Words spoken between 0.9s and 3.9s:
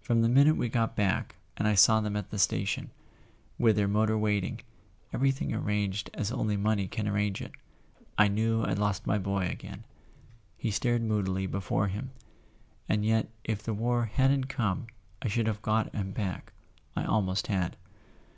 back, and I saw them at the station, with their